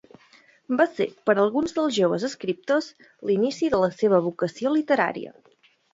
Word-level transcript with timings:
Va 0.79 0.85
ser 0.99 1.05
per 1.29 1.35
alguns 1.43 1.75
dels 1.75 1.93
joves 1.99 2.25
escriptors 2.29 2.87
l'inici 3.31 3.69
de 3.75 3.83
la 3.85 3.91
seva 3.99 4.23
vocació 4.31 4.73
literària. 4.79 5.37